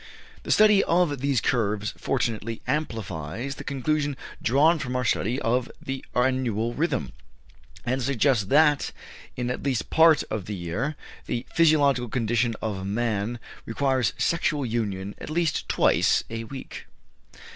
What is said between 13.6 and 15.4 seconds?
requires sexual union at